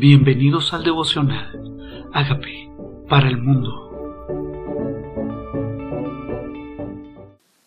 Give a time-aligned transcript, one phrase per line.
[0.00, 2.08] Bienvenidos al devocional.
[2.14, 2.72] Hágame
[3.06, 3.68] para el mundo.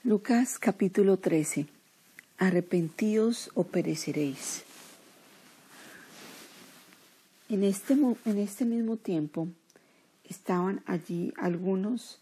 [0.04, 1.68] Lucas capítulo 13.
[2.40, 4.66] Arrepentíos o pereceréis.
[7.50, 9.48] En este, en este mismo tiempo
[10.28, 12.18] estaban allí algunos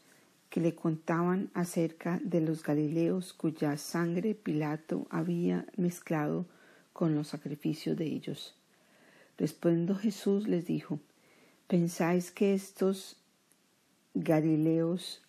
[0.49, 6.45] que le contaban acerca de los Galileos cuya sangre Pilato había mezclado
[6.91, 8.55] con los sacrificios de ellos.
[9.37, 10.99] Respondiendo Jesús les dijo,
[11.67, 13.17] ¿pensáis que estos
[14.13, 15.21] Galileos,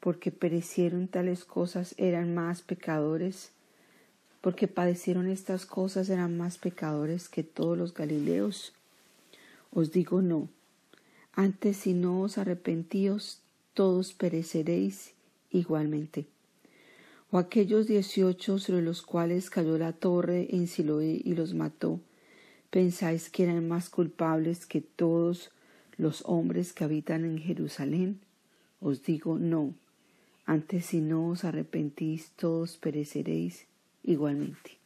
[0.00, 3.52] porque perecieron tales cosas, eran más pecadores?
[4.40, 8.72] Porque padecieron estas cosas, eran más pecadores que todos los Galileos?
[9.72, 10.48] Os digo no.
[11.34, 13.40] Antes si no os arrepentíos,
[13.74, 15.12] todos pereceréis
[15.50, 16.26] igualmente.
[17.30, 22.00] O aquellos dieciocho sobre los cuales cayó la torre en Siloé y los mató,
[22.70, 25.50] ¿pensáis que eran más culpables que todos
[25.96, 28.20] los hombres que habitan en Jerusalén?
[28.80, 29.74] Os digo no.
[30.46, 33.66] Antes si no os arrepentís, todos pereceréis
[34.02, 34.78] igualmente.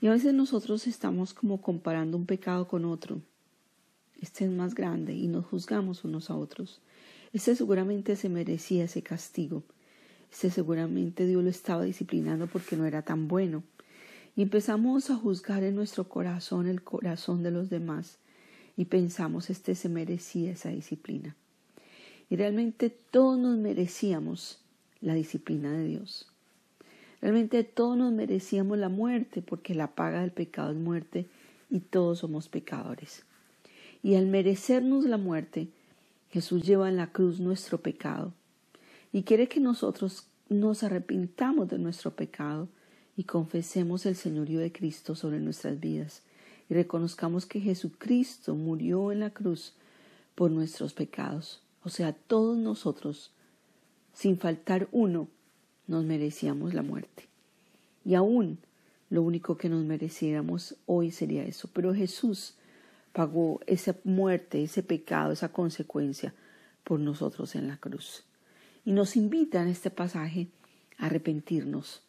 [0.00, 3.20] Y a veces nosotros estamos como comparando un pecado con otro.
[4.20, 6.80] Este es más grande y nos juzgamos unos a otros.
[7.32, 9.62] Este seguramente se merecía ese castigo.
[10.30, 13.62] Este seguramente Dios lo estaba disciplinando porque no era tan bueno.
[14.38, 18.18] Y empezamos a juzgar en nuestro corazón el corazón de los demás
[18.76, 21.34] y pensamos este se merecía esa disciplina.
[22.30, 24.60] Y realmente todos nos merecíamos
[25.00, 26.28] la disciplina de Dios.
[27.20, 31.26] Realmente todos nos merecíamos la muerte porque la paga del pecado es muerte
[31.68, 33.24] y todos somos pecadores.
[34.04, 35.66] Y al merecernos la muerte,
[36.30, 38.32] Jesús lleva en la cruz nuestro pecado
[39.12, 42.68] y quiere que nosotros nos arrepintamos de nuestro pecado
[43.18, 46.22] y confesemos el señorío de Cristo sobre nuestras vidas
[46.70, 49.74] y reconozcamos que Jesucristo murió en la cruz
[50.36, 51.60] por nuestros pecados.
[51.82, 53.32] O sea, todos nosotros,
[54.12, 55.26] sin faltar uno,
[55.88, 57.24] nos merecíamos la muerte.
[58.04, 58.58] Y aún
[59.10, 61.68] lo único que nos mereciéramos hoy sería eso.
[61.72, 62.54] Pero Jesús
[63.12, 66.34] pagó esa muerte, ese pecado, esa consecuencia
[66.84, 68.22] por nosotros en la cruz.
[68.84, 70.46] Y nos invita en este pasaje
[70.98, 72.02] a arrepentirnos,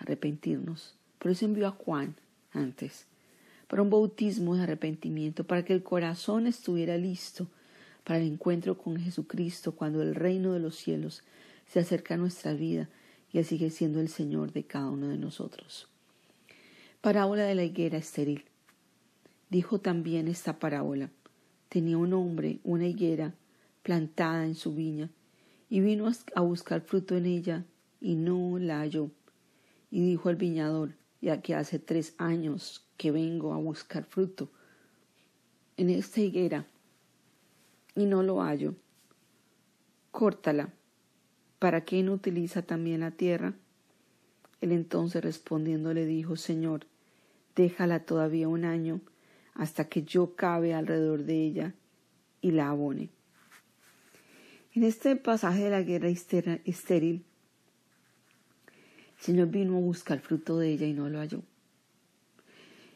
[0.00, 0.96] arrepentirnos.
[1.18, 2.16] Por eso envió a Juan
[2.52, 3.06] antes,
[3.68, 7.46] para un bautismo de arrepentimiento, para que el corazón estuviera listo
[8.02, 11.22] para el encuentro con Jesucristo cuando el reino de los cielos
[11.68, 12.88] se acerca a nuestra vida
[13.32, 15.88] y Él sigue siendo el Señor de cada uno de nosotros.
[17.00, 18.44] Parábola de la higuera estéril
[19.50, 21.10] dijo también esta parábola.
[21.68, 23.34] Tenía un hombre una higuera
[23.82, 25.10] plantada en su viña,
[25.68, 27.64] y vino a buscar fruto en ella,
[28.00, 29.10] y no la halló.
[29.90, 34.50] Y dijo al viñador, ya que hace tres años que vengo a buscar fruto
[35.76, 36.66] en esta higuera,
[37.94, 38.74] y no lo hallo.
[40.10, 40.72] Córtala.
[41.58, 43.54] ¿Para qué no utiliza también la tierra?
[44.60, 46.86] Él entonces respondiendo le dijo, Señor,
[47.56, 49.00] déjala todavía un año,
[49.54, 51.74] hasta que yo cabe alrededor de ella
[52.40, 53.10] y la abone.
[54.72, 57.29] En este pasaje de la guerra estéril, el
[59.20, 61.42] Señor vino a buscar el fruto de ella y no lo halló.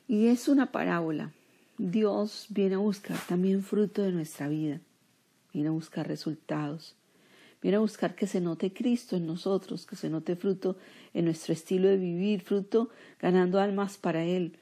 [0.09, 1.33] Y es una parábola.
[1.79, 4.81] Dios viene a buscar también fruto de nuestra vida,
[5.53, 6.95] viene a buscar resultados,
[7.61, 10.77] viene a buscar que se note Cristo en nosotros, que se note fruto
[11.15, 14.57] en nuestro estilo de vivir, fruto ganando almas para Él,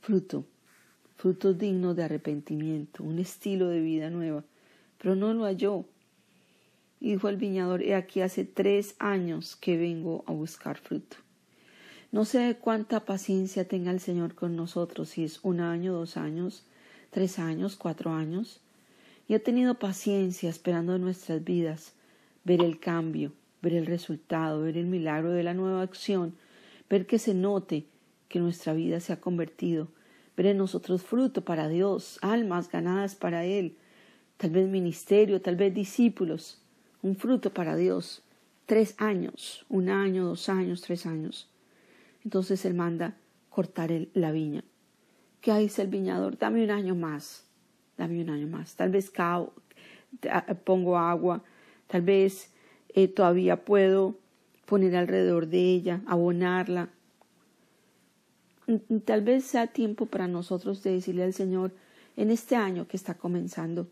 [0.00, 0.46] fruto
[1.16, 4.44] frutos dignos de arrepentimiento, un estilo de vida nueva,
[4.98, 5.86] pero no lo halló.
[7.04, 11.18] Dijo el viñador, he aquí hace tres años que vengo a buscar fruto.
[12.12, 16.64] No sé cuánta paciencia tenga el Señor con nosotros, si es un año, dos años,
[17.10, 18.62] tres años, cuatro años.
[19.28, 21.92] Y ha tenido paciencia esperando en nuestras vidas
[22.42, 26.34] ver el cambio, ver el resultado, ver el milagro de la nueva acción,
[26.88, 27.84] ver que se note
[28.30, 29.88] que nuestra vida se ha convertido
[30.38, 33.76] ver en nosotros fruto para Dios, almas ganadas para Él,
[34.36, 36.63] tal vez ministerio, tal vez discípulos,
[37.04, 38.22] un fruto para Dios.
[38.66, 41.48] Tres años, un año, dos años, tres años.
[42.24, 43.14] Entonces Él manda
[43.50, 44.64] cortar la viña.
[45.40, 46.38] ¿Qué dice el viñador?
[46.38, 47.44] Dame un año más,
[47.98, 48.74] dame un año más.
[48.74, 49.12] Tal vez
[50.64, 51.44] pongo agua,
[51.86, 52.50] tal vez
[52.88, 54.18] eh, todavía puedo
[54.64, 56.88] poner alrededor de ella, abonarla,
[59.04, 61.72] Tal vez sea tiempo para nosotros de decirle al Señor,
[62.16, 63.88] en este año que está comenzando,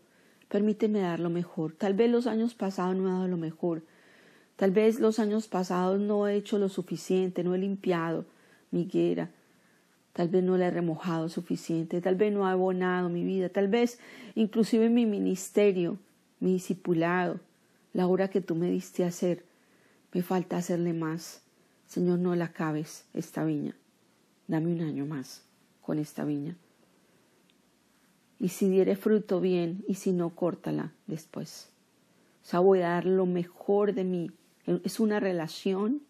[0.53, 1.73] permíteme dar lo mejor.
[1.73, 3.81] Tal vez los años pasados no he dado lo mejor.
[4.55, 8.25] Tal vez los años pasados no he hecho lo suficiente, no he limpiado
[8.69, 9.31] mi higuera.
[10.13, 13.67] Tal vez no la he remojado suficiente, tal vez no ha abonado mi vida, tal
[13.67, 13.97] vez
[14.35, 15.97] inclusive mi ministerio,
[16.39, 17.39] mi discipulado,
[17.91, 19.43] la obra que tú me diste hacer,
[20.13, 21.41] me falta hacerle más.
[21.87, 23.75] Señor, no la acabes esta viña.
[24.47, 25.41] Dame un año más
[25.81, 26.55] con esta viña.
[28.43, 31.69] Y si diere fruto bien, y si no, córtala después.
[32.43, 34.31] O sea, voy a dar lo mejor de mí.
[34.83, 36.01] Es una relación,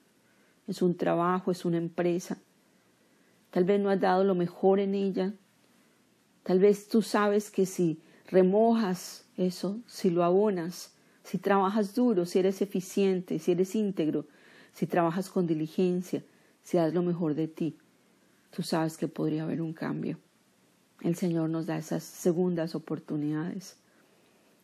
[0.68, 2.40] es un trabajo, es una empresa.
[3.52, 5.32] Tal vez no has dado lo mejor en ella.
[6.42, 12.40] Tal vez tú sabes que si remojas eso, si lo abonas, si trabajas duro, si
[12.40, 14.26] eres eficiente, si eres íntegro,
[14.74, 16.24] si trabajas con diligencia,
[16.64, 17.78] si das lo mejor de ti,
[18.50, 20.18] tú sabes que podría haber un cambio.
[21.04, 23.76] El Señor nos da esas segundas oportunidades.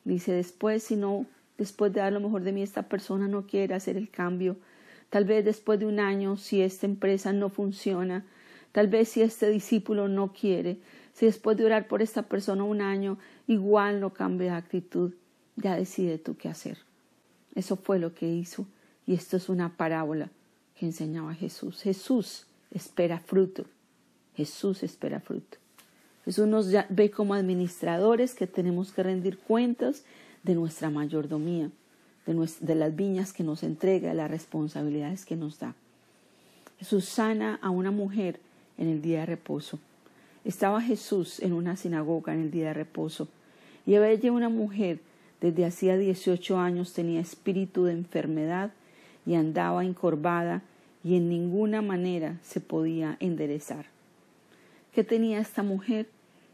[0.05, 1.25] Dice después, si no,
[1.57, 4.55] después de dar lo mejor de mí, esta persona no quiere hacer el cambio.
[5.09, 8.25] Tal vez después de un año, si esta empresa no funciona,
[8.71, 10.79] tal vez si este discípulo no quiere,
[11.13, 15.13] si después de orar por esta persona un año, igual no cambia de actitud,
[15.57, 16.77] ya decide tú qué hacer.
[17.53, 18.65] Eso fue lo que hizo.
[19.05, 20.29] Y esto es una parábola
[20.75, 21.81] que enseñaba Jesús.
[21.81, 23.65] Jesús espera fruto.
[24.35, 25.58] Jesús espera fruto.
[26.29, 30.03] Jesús nos ve como administradores que tenemos que rendir cuentas
[30.43, 31.71] de nuestra mayordomía,
[32.27, 35.73] de, de las viñas que nos entrega, de las responsabilidades que nos da.
[36.77, 38.39] Jesús sana a una mujer
[38.77, 39.79] en el día de reposo.
[40.45, 43.27] Estaba Jesús en una sinagoga en el día de reposo
[43.87, 44.99] y había una mujer
[45.41, 48.69] desde hacía 18 años tenía espíritu de enfermedad
[49.25, 50.61] y andaba encorvada
[51.03, 53.87] y en ninguna manera se podía enderezar.
[54.93, 56.05] ¿Qué tenía esta mujer?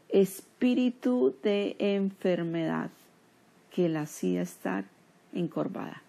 [0.08, 2.90] Espíritu de enfermedad
[3.70, 4.84] que la hacía estar
[5.32, 6.02] encorvada.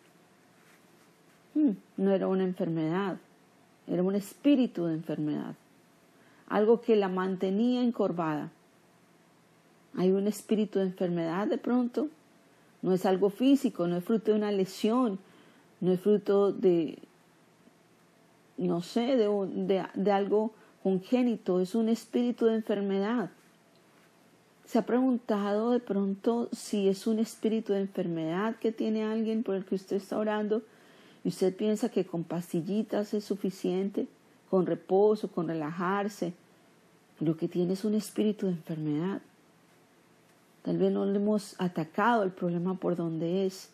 [1.53, 3.17] Hmm, no era una enfermedad,
[3.88, 5.55] era un espíritu de enfermedad,
[6.47, 8.51] algo que la mantenía encorvada.
[9.95, 12.09] Hay un espíritu de enfermedad de pronto,
[12.81, 15.19] no es algo físico, no es fruto de una lesión,
[15.81, 16.99] no es fruto de,
[18.57, 20.53] no sé, de, de algo
[20.83, 23.31] congénito, es un espíritu de enfermedad.
[24.68, 29.56] ¿Se ha preguntado de pronto si es un espíritu de enfermedad que tiene alguien por
[29.56, 30.62] el que usted está orando
[31.24, 34.08] y usted piensa que con pastillitas es suficiente,
[34.50, 36.34] con reposo, con relajarse?
[37.22, 39.22] Lo que tiene es un espíritu de enfermedad.
[40.64, 43.69] Tal vez no le hemos atacado el problema por donde es.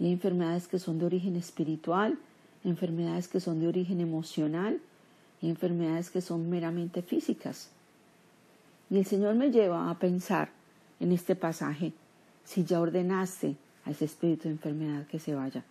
[0.00, 2.18] Y hay enfermedades que son de origen espiritual,
[2.64, 4.80] enfermedades que son de origen emocional
[5.40, 7.70] y enfermedades que son meramente físicas.
[8.90, 10.50] Y el Señor me lleva a pensar
[10.98, 11.92] en este pasaje
[12.44, 15.64] si ya ordenaste a ese espíritu de enfermedad que se vaya.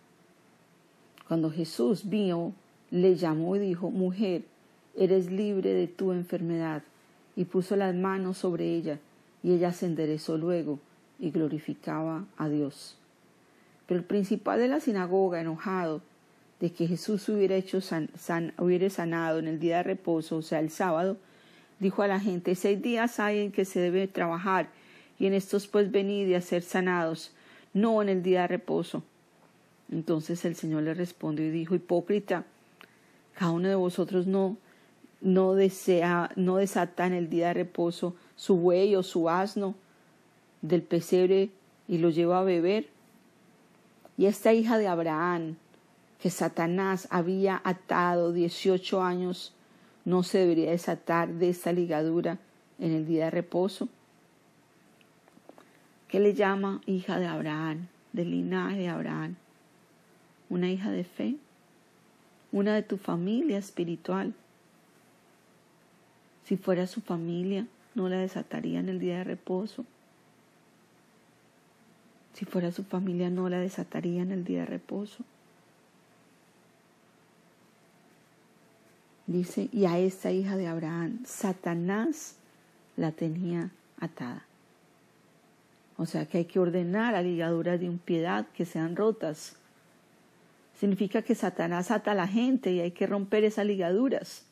[1.28, 2.52] Cuando Jesús vio,
[2.90, 4.44] le llamó y dijo, mujer,
[4.96, 6.82] eres libre de tu enfermedad,
[7.36, 8.98] y puso las manos sobre ella,
[9.42, 10.80] y ella se enderezó luego
[11.18, 12.96] y glorificaba a Dios.
[13.86, 16.02] Pero el principal de la sinagoga, enojado
[16.58, 17.78] de que Jesús hubiera, hecho
[18.58, 21.16] hubiera sanado en el día de reposo, o sea, el sábado,
[21.80, 24.68] dijo a la gente, seis días hay en que se debe trabajar,
[25.18, 27.32] y en estos pues venid y a ser sanados,
[27.74, 29.02] no en el día de reposo.
[29.90, 32.44] Entonces el Señor le respondió y dijo, hipócrita,
[33.34, 34.56] cada uno de vosotros no,
[35.20, 39.74] no desea, no desata en el día de reposo su buey o su asno
[40.62, 41.50] del pesebre
[41.88, 42.88] y lo lleva a beber.
[44.16, 45.56] Y esta hija de Abraham,
[46.20, 49.54] que Satanás había atado dieciocho años,
[50.04, 52.38] no se debería desatar de esta ligadura
[52.78, 53.88] en el día de reposo.
[56.08, 59.36] ¿Qué le llama hija de Abraham, del linaje de Abraham?
[60.48, 61.36] Una hija de fe,
[62.50, 64.34] una de tu familia espiritual.
[66.44, 69.84] Si fuera su familia, no la desataría en el día de reposo.
[72.32, 75.24] Si fuera su familia, no la desataría en el día de reposo.
[79.30, 82.34] Dice, y a esta hija de Abraham, Satanás
[82.96, 83.70] la tenía
[84.00, 84.44] atada.
[85.96, 89.54] O sea que hay que ordenar a ligaduras de impiedad que sean rotas.
[90.74, 94.46] Significa que Satanás ata a la gente y hay que romper esas ligaduras.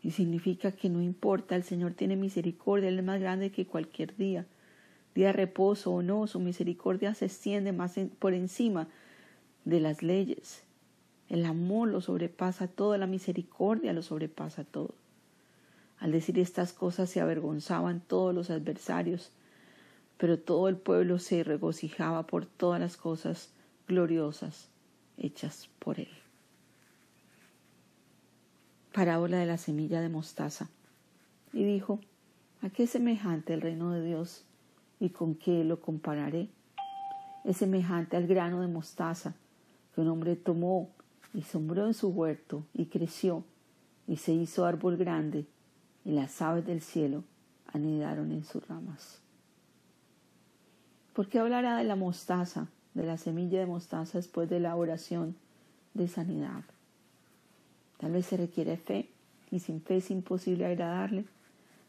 [0.00, 4.16] Y significa que no importa, el Señor tiene misericordia, Él es más grande que cualquier
[4.16, 4.46] día.
[5.16, 8.86] Día de reposo o no, su misericordia se extiende más por encima
[9.64, 10.62] de las leyes.
[11.28, 14.94] El amor lo sobrepasa todo, la misericordia lo sobrepasa todo.
[15.98, 19.30] Al decir estas cosas se avergonzaban todos los adversarios,
[20.16, 23.50] pero todo el pueblo se regocijaba por todas las cosas
[23.86, 24.68] gloriosas
[25.16, 26.08] hechas por él.
[28.92, 30.68] parábola de la semilla de mostaza.
[31.52, 32.00] Y dijo,
[32.62, 34.44] ¿a qué es semejante el reino de Dios
[34.98, 36.48] y con qué lo compararé?
[37.44, 39.34] Es semejante al grano de mostaza
[39.94, 40.90] que un hombre tomó
[41.34, 43.44] y sembró en su huerto y creció
[44.06, 45.46] y se hizo árbol grande
[46.04, 47.24] y las aves del cielo
[47.72, 49.20] anidaron en sus ramas.
[51.12, 55.36] ¿Por qué hablará de la mostaza, de la semilla de mostaza después de la oración
[55.94, 56.64] de sanidad?
[57.98, 59.08] Tal vez se requiere fe
[59.50, 61.24] y sin fe es imposible agradarle.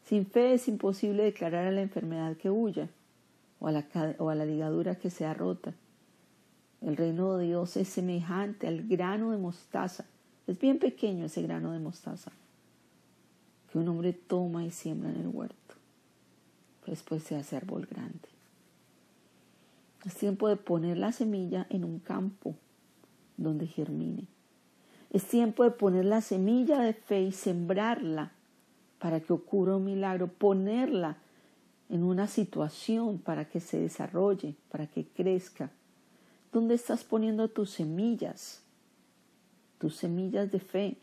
[0.04, 2.88] Sin fe es imposible declarar a la enfermedad que huya
[3.60, 3.86] o a la,
[4.18, 5.72] o a la ligadura que sea rota.
[6.82, 10.04] El reino de Dios es semejante al grano de mostaza.
[10.46, 12.32] Es bien pequeño ese grano de mostaza
[13.70, 15.56] que un hombre toma y siembra en el huerto.
[16.86, 18.28] después se hace árbol grande.
[20.04, 22.56] Es tiempo de poner la semilla en un campo
[23.36, 24.26] donde germine.
[25.10, 28.32] Es tiempo de poner la semilla de fe y sembrarla
[28.98, 31.16] para que ocurra un milagro, ponerla
[31.88, 35.70] en una situación para que se desarrolle, para que crezca.
[36.52, 38.62] ¿Dónde estás poniendo tus semillas?
[39.78, 40.96] Tus semillas de fe.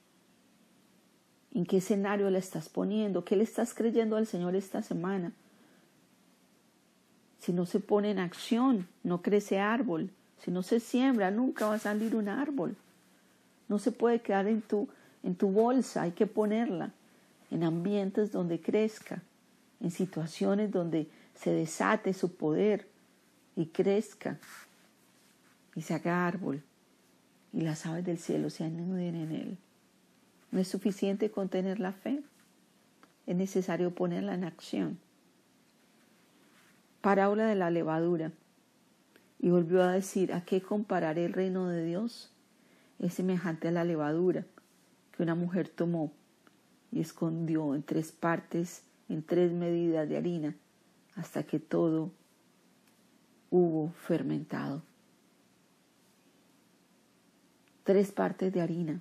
[1.54, 3.24] ¿En qué escenario la estás poniendo?
[3.24, 5.32] ¿Qué le estás creyendo al Señor esta semana?
[7.40, 10.10] Si no se pone en acción, no crece árbol.
[10.44, 12.76] Si no se siembra, nunca va a salir un árbol.
[13.70, 14.88] No se puede quedar en tu,
[15.24, 16.92] en tu bolsa, hay que ponerla
[17.50, 19.22] en ambientes donde crezca,
[19.80, 22.88] en situaciones donde se desate su poder
[23.56, 24.38] y crezca
[25.78, 26.64] y se haga árbol
[27.54, 29.58] y las aves del cielo se anuden en él.
[30.50, 32.24] No es suficiente con tener la fe,
[33.28, 34.98] es necesario ponerla en acción.
[37.02, 38.32] Parábola de la levadura.
[39.40, 42.34] Y volvió a decir, ¿a qué compararé el reino de Dios?
[42.98, 44.48] es semejante a la levadura
[45.12, 46.12] que una mujer tomó
[46.92, 50.56] y escondió en tres partes, en tres medidas de harina,
[51.16, 52.12] hasta que todo
[53.52, 54.82] hubo fermentado.
[57.88, 59.00] Tres partes de harina.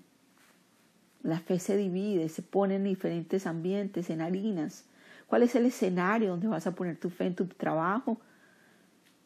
[1.24, 4.84] La fe se divide, se pone en diferentes ambientes, en harinas.
[5.26, 8.20] ¿Cuál es el escenario donde vas a poner tu fe en tu trabajo,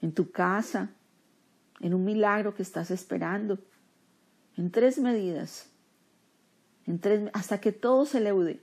[0.00, 0.88] en tu casa,
[1.80, 3.58] en un milagro que estás esperando?
[4.56, 5.70] en tres medidas,
[7.32, 8.60] hasta que todo se leude,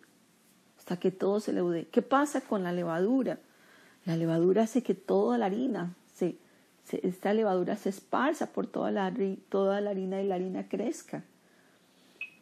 [0.78, 1.88] hasta que todo se leude.
[1.88, 3.40] ¿Qué pasa con la levadura?
[4.06, 5.96] La levadura hace que toda la harina,
[6.94, 9.14] esta levadura se esparza por toda la,
[9.50, 11.24] toda la harina y la harina crezca.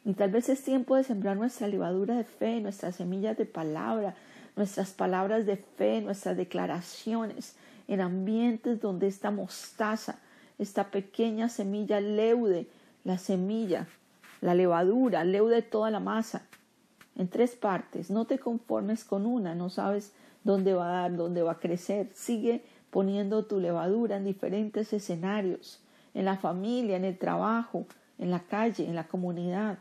[0.04, 4.16] Y tal vez es tiempo de sembrar nuestra levadura de fe, nuestras semillas de palabra,
[4.56, 7.56] nuestras palabras de fe, nuestras declaraciones
[7.88, 10.20] en ambientes donde esta mostaza,
[10.60, 12.68] esta pequeña semilla leude
[13.04, 13.88] la semilla,
[14.42, 16.44] la levadura, leude toda la masa
[17.16, 18.10] en tres partes.
[18.10, 20.12] No te conformes con una, no sabes
[20.44, 22.10] dónde va a dar, dónde va a crecer.
[22.14, 22.64] Sigue
[22.96, 25.82] poniendo tu levadura en diferentes escenarios,
[26.14, 27.88] en la familia, en el trabajo,
[28.18, 29.80] en la calle, en la comunidad.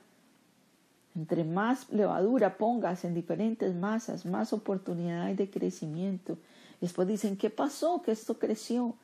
[1.14, 6.38] Entre más levadura pongas en diferentes masas, más oportunidades de crecimiento.
[6.80, 8.02] Después dicen, ¿qué pasó?
[8.02, 8.96] Que esto creció.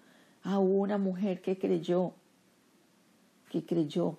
[0.43, 2.13] Ah, hubo una mujer que creyó
[3.49, 4.17] que creyó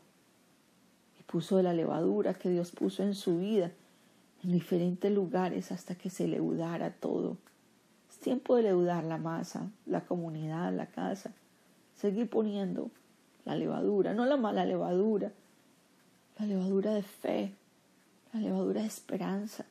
[1.20, 3.74] y puso la levadura que Dios puso en su vida
[4.42, 7.36] en diferentes lugares hasta que se leudara todo.
[8.22, 11.32] Tiempo de leudar la masa, la comunidad, la casa.
[11.96, 12.90] Seguir poniendo
[13.44, 15.32] la levadura, no la mala levadura,
[16.40, 17.54] la levadura de fe,
[18.34, 19.66] la levadura de esperanza,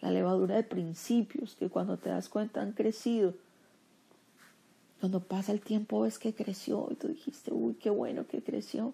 [0.00, 3.34] la levadura de principios que cuando te das cuenta han crecido
[5.00, 8.92] cuando pasa el tiempo ves que creció y tú dijiste, uy, qué bueno que creció.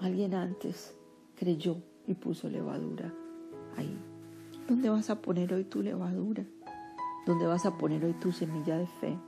[0.00, 0.94] Alguien antes
[1.36, 3.12] creyó y puso levadura
[3.76, 3.92] ahí.
[4.68, 6.44] ¿Dónde vas a poner hoy tu levadura?
[7.26, 9.18] ¿Dónde vas a poner hoy tu semilla de fe?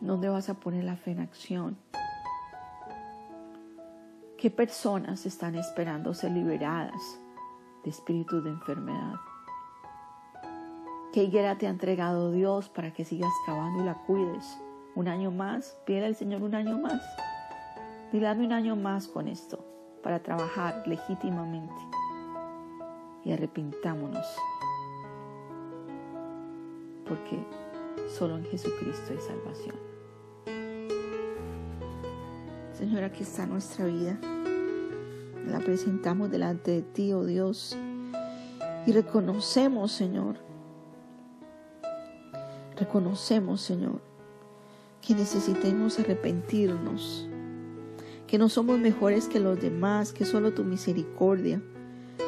[0.00, 1.78] ¿Dónde vas a poner la fe en acción?
[4.36, 7.20] ¿Qué personas están esperando ser liberadas
[7.84, 9.14] de espíritus de enfermedad?
[11.12, 14.58] ¿Qué higuera te ha entregado Dios para que sigas cavando y la cuides?
[14.94, 17.02] Un año más, pídele al Señor un año más.
[18.12, 19.64] Dile, un año más con esto
[20.02, 21.74] para trabajar legítimamente.
[23.24, 24.26] Y arrepintámonos.
[27.08, 27.38] Porque
[28.08, 29.76] solo en Jesucristo hay salvación.
[32.72, 34.18] Señor, aquí está nuestra vida.
[35.46, 37.76] La presentamos delante de ti, oh Dios.
[38.86, 40.36] Y reconocemos, Señor,
[42.78, 44.00] Reconocemos, Señor,
[45.04, 47.28] que necesitemos arrepentirnos,
[48.28, 51.60] que no somos mejores que los demás, que solo tu misericordia,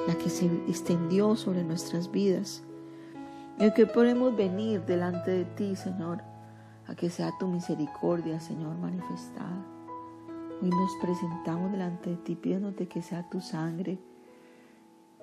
[0.09, 2.65] la que se extendió sobre nuestras vidas.
[3.61, 6.23] Y que podemos venir delante de ti, Señor,
[6.87, 9.67] a que sea tu misericordia, Señor, manifestada.
[10.63, 13.99] Hoy nos presentamos delante de ti pidiéndote que sea tu sangre,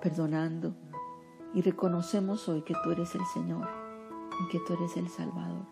[0.00, 0.72] perdonando.
[1.52, 3.68] Y reconocemos hoy que tú eres el Señor
[4.40, 5.66] y que tú eres el Salvador.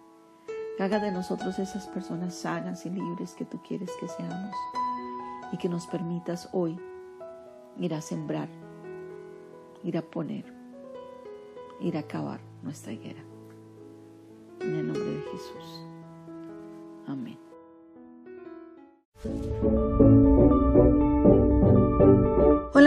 [0.81, 4.57] haga de nosotros esas personas sanas y libres que tú quieres que seamos.
[5.53, 6.81] Y que nos permitas hoy
[7.79, 8.49] ir a sembrar,
[9.85, 10.53] ir a poner,
[11.79, 13.25] ir a acabar nuestra higuera.
[14.61, 15.87] En el nombre de Jesús.
[17.07, 17.39] Amén.